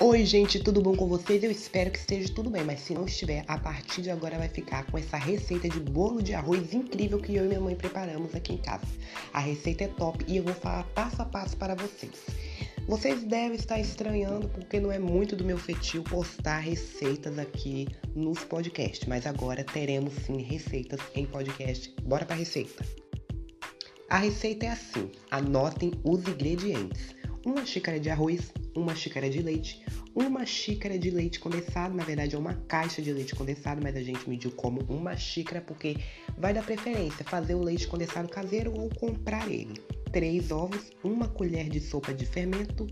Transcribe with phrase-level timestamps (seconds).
[0.00, 1.44] Oi, gente, tudo bom com vocês?
[1.44, 4.48] Eu espero que esteja tudo bem, mas se não estiver, a partir de agora vai
[4.48, 8.34] ficar com essa receita de bolo de arroz incrível que eu e minha mãe preparamos
[8.34, 8.84] aqui em casa.
[9.32, 12.26] A receita é top e eu vou falar passo a passo para vocês.
[12.88, 18.40] Vocês devem estar estranhando porque não é muito do meu feitio postar receitas aqui nos
[18.40, 21.94] podcasts, mas agora teremos sim receitas em podcast.
[22.02, 22.84] Bora para a receita.
[24.10, 29.84] A receita é assim: anotem os ingredientes uma xícara de arroz, uma xícara de leite,
[30.14, 34.02] uma xícara de leite condensado, na verdade é uma caixa de leite condensado, mas a
[34.02, 35.96] gente mediu como uma xícara porque
[36.38, 39.74] vai dar preferência fazer o leite condensado caseiro ou comprar ele.
[40.12, 42.86] Três ovos, uma colher de sopa de fermento,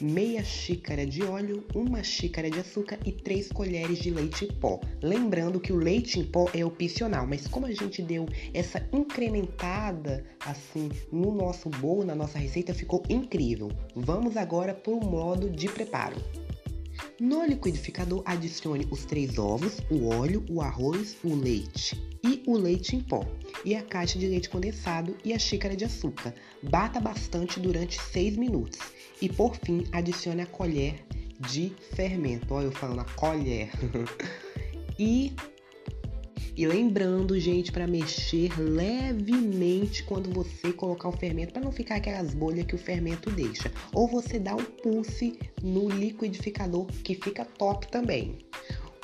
[0.00, 4.80] meia xícara de óleo, uma xícara de açúcar e três colheres de leite em pó.
[5.02, 10.24] Lembrando que o leite em pó é opcional, mas como a gente deu essa incrementada
[10.44, 13.70] assim no nosso bolo, na nossa receita, ficou incrível.
[13.94, 16.16] Vamos agora para o modo de preparo.
[17.20, 22.96] No liquidificador, adicione os três ovos, o óleo, o arroz, o leite e o leite
[22.96, 23.24] em pó,
[23.64, 26.34] e a caixa de leite condensado e a xícara de açúcar.
[26.62, 28.78] Bata bastante durante 6 minutos
[29.20, 31.04] e, por fim, adicione a colher
[31.40, 32.54] de fermento.
[32.54, 33.70] Olha eu falando a colher.
[34.98, 35.32] e
[36.58, 42.34] e lembrando, gente, para mexer levemente quando você colocar o fermento, para não ficar aquelas
[42.34, 43.70] bolhas que o fermento deixa.
[43.94, 48.38] Ou você dá um pulse no liquidificador, que fica top também.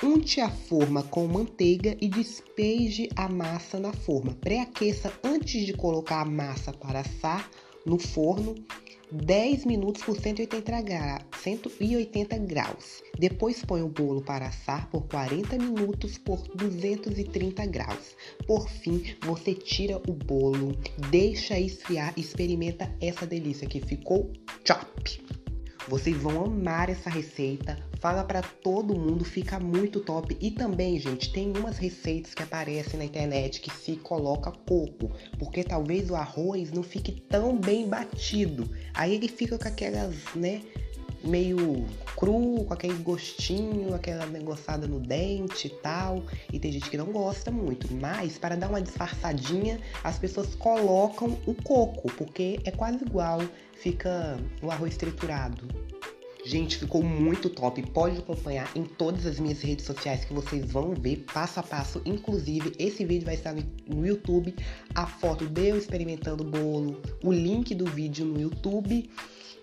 [0.03, 4.35] Unte a forma com manteiga e despeje a massa na forma.
[4.41, 7.49] Pré-aqueça antes de colocar a massa para assar
[7.87, 8.57] no forno
[9.13, 13.03] 10 minutos por 180, gra 180 graus.
[13.19, 18.17] Depois põe o bolo para assar por 40 minutos por 230 graus.
[18.47, 20.77] Por fim, você tira o bolo,
[21.11, 24.33] deixa esfriar e experimenta essa delícia que ficou
[24.65, 25.24] top.
[25.87, 27.79] Vocês vão amar essa receita.
[28.01, 30.37] Fala para todo mundo, fica muito top.
[30.41, 35.63] E também, gente, tem umas receitas que aparecem na internet que se coloca coco, porque
[35.63, 38.69] talvez o arroz não fique tão bem batido.
[38.95, 40.63] Aí ele fica com aquelas, né,
[41.27, 41.87] meio
[42.17, 46.23] cru, com aquele gostinho, aquela negociada no dente e tal.
[46.53, 51.39] E tem gente que não gosta muito, mas para dar uma disfarçadinha, as pessoas colocam
[51.47, 53.41] o coco, porque é quase igual,
[53.75, 55.67] fica o arroz triturado.
[56.47, 57.83] Gente, ficou muito top.
[57.91, 62.03] Pode acompanhar em todas as minhas redes sociais que vocês vão ver passo a passo.
[62.05, 63.55] Inclusive, esse vídeo vai estar
[63.89, 64.55] no YouTube,
[64.95, 69.09] a foto de eu experimentando o bolo, o link do vídeo no YouTube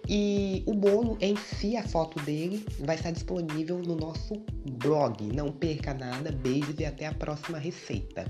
[0.08, 4.34] e o bolo em si, a foto dele, vai estar disponível no nosso
[4.80, 5.24] blog.
[5.34, 6.32] Não perca nada.
[6.32, 8.26] Beijos e até a próxima receita.